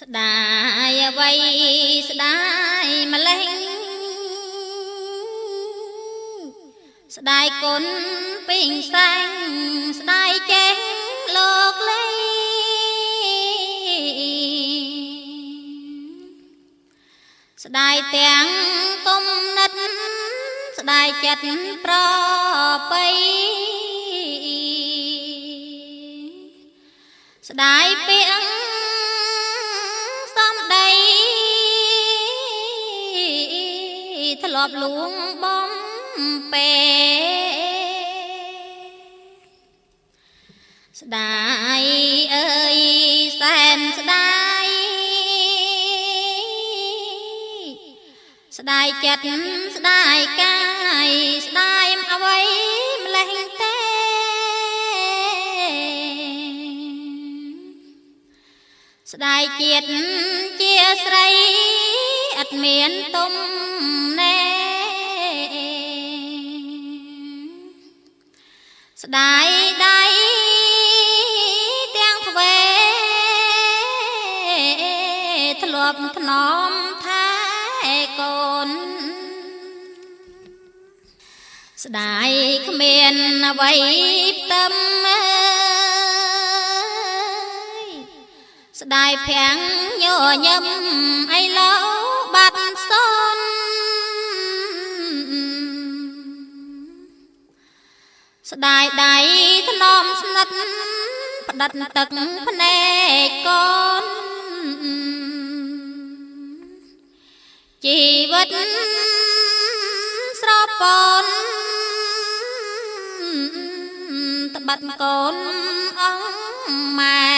[0.00, 0.36] ស្ដា
[0.90, 1.32] យអ្វី
[2.10, 2.36] ស្ដា
[2.84, 3.46] យម្លេះ
[7.16, 7.84] ស្ដាយគុណ
[8.48, 9.36] ពេញសាញ់
[10.00, 10.74] ស្ដាយចេះ
[11.36, 12.04] លោកលេ
[17.64, 18.46] ស្ដាយទាំង
[19.06, 19.24] គុំ
[19.56, 19.72] និត
[20.78, 21.46] ស្ដាយចិត្ត
[21.84, 21.94] ប្រ
[22.90, 23.06] បី
[27.48, 28.65] ស្ដាយពាក្យសំ
[34.44, 35.12] ធ្លាប់លួង
[35.42, 35.70] បំ
[36.52, 36.70] ពេ
[41.00, 41.38] ស្ដា
[41.80, 41.82] យ
[42.34, 42.78] អើយ
[43.40, 44.66] សែនស្ដាយ
[48.58, 49.28] ស្ដាយចិត្ត
[49.76, 50.58] ស្ដាយកា
[51.06, 51.10] យ
[51.46, 52.38] ស្ដាយអ្វី
[53.04, 53.30] ម្លេះ
[53.60, 53.76] ទេ
[59.12, 59.88] ស្ដាយជាតិ
[60.60, 60.74] ជា
[61.04, 61.28] ស្រី
[62.38, 63.32] អត់មានទុំ
[69.02, 69.48] ស្ដាយ
[69.84, 70.00] ដៃ
[71.96, 72.58] ទាំងទ្វេ
[75.62, 76.30] ធ្លាប់ធ្ន
[76.68, 76.70] ម
[77.04, 77.28] ថែ
[78.18, 78.68] កូន
[81.84, 82.30] ស្ដាយ
[82.68, 83.14] គ្មាន
[83.46, 83.72] អ្វី
[84.38, 84.72] ផ្ទឹម
[85.06, 85.22] អើ
[87.84, 87.88] យ
[88.80, 89.58] ស្ដាយភាំង
[90.02, 90.06] ញ
[90.46, 90.64] ញឹម
[91.32, 91.84] អីឡូវ
[92.34, 92.92] បាត់ស
[98.52, 99.14] ស្ដាយដៃ
[99.68, 100.56] ធ្នមស្និទ្ធ
[101.48, 102.08] ផ្ដិតទឹក
[102.46, 102.78] ភ្នែ
[103.26, 103.68] កកូ
[104.02, 104.04] ន
[107.84, 108.00] ជី
[108.32, 108.48] វិត
[110.40, 110.82] ស្រព
[111.22, 111.26] ន
[114.54, 115.36] ត្បាត់កូន
[116.00, 117.36] អង្គម៉ែ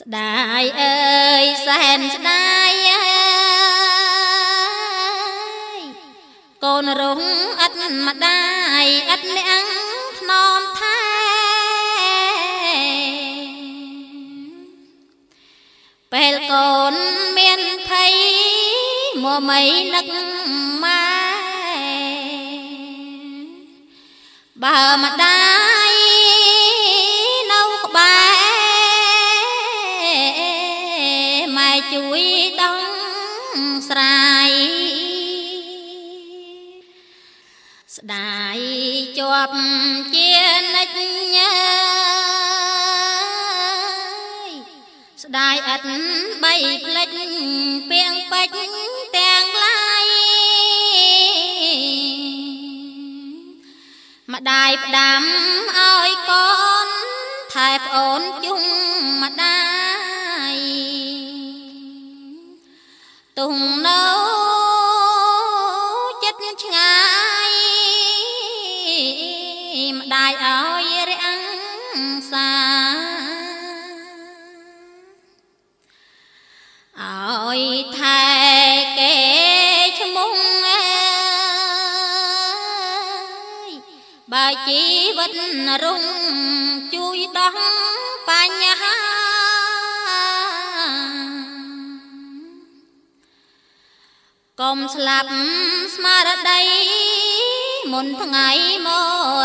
[0.00, 0.96] ស្ដាយអើ
[1.42, 3.06] យសែនស្ដាយអើ
[5.78, 5.82] យ
[6.64, 7.45] កូនរុងអត់
[8.06, 8.42] ម្ដា
[8.84, 9.66] យអត់អ្នក
[10.18, 10.98] ថ្នមថែ
[16.12, 16.94] ពេលកូន
[17.38, 18.14] មានភ័យ
[19.22, 19.60] មួមៃ
[19.94, 20.06] នឹក
[20.84, 21.06] ម៉ែ
[24.62, 25.25] បើម្ដា
[37.96, 38.58] ស្ដាយ
[39.18, 39.56] ជាប់
[40.14, 40.32] ជា
[40.74, 41.00] និច្ច
[41.36, 41.54] ញើ
[44.48, 44.50] យ
[45.22, 45.90] ស្ដាយអត់
[46.42, 46.54] បី
[46.84, 47.10] ផ្លេច
[47.90, 48.48] ពីងពេច
[49.16, 50.06] ទាំងឡាយ
[54.32, 55.22] ម្ដាយផ្ដាំ
[55.76, 56.48] ឲ្យកូ
[56.86, 56.88] ន
[57.52, 58.62] ថែប្អូនជុំ
[59.22, 59.60] ម្ដា
[60.52, 60.56] យ
[63.38, 63.54] ទុំ
[63.86, 63.95] នៅ
[69.94, 71.40] ម្ដាយឲ្យរាំង
[72.32, 72.50] សា
[77.00, 77.62] ឲ្យ
[77.98, 78.22] ថែ
[78.98, 79.14] គេ
[79.98, 80.36] ឈ្មោះ
[80.66, 80.82] អើ
[83.68, 83.70] យ
[84.32, 84.82] បើជី
[85.18, 85.32] វិត
[85.84, 86.04] រុង
[86.94, 87.56] ជួយដោះ
[88.28, 88.94] បញ្ហា
[94.60, 95.30] កុំស្លាប់
[95.94, 96.60] ស្មារតី
[97.92, 98.48] មុនថ្ងៃ
[98.86, 98.88] ម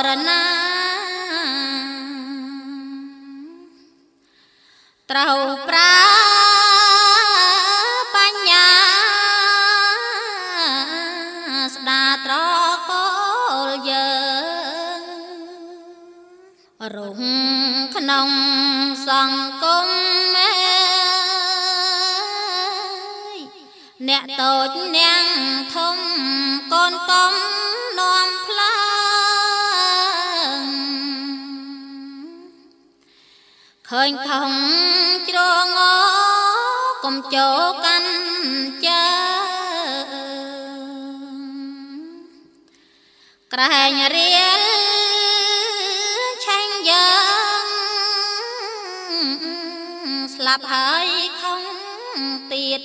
[0.05, 0.43] រណា
[5.11, 5.97] ត្រូវប្រើ
[8.15, 8.71] បញ្ញា
[11.75, 12.33] ស្ដាត្រ
[12.89, 13.07] កូ
[13.67, 14.11] លយើ
[14.99, 15.01] ង
[16.95, 17.21] រង
[17.95, 18.29] ក្នុង
[19.07, 20.10] សង្គម
[24.09, 25.25] អ្នកតូចអ្នក
[25.75, 25.97] ធំ
[26.73, 27.33] កូនកុំ
[27.99, 28.77] នាំផ្លើ
[30.59, 30.63] ង
[33.89, 34.51] ឃើញខំ
[35.27, 35.67] ជ្រង
[37.03, 38.13] កុំចូលកាន់
[38.85, 39.05] ជើ
[43.53, 44.29] ក្រែងរៀ
[44.59, 44.61] ល
[46.45, 47.11] ឆេញយើ
[47.63, 47.65] ង
[50.35, 51.07] ស្លាប់ហើយ
[51.41, 51.61] ខំ
[52.51, 52.81] ទៀត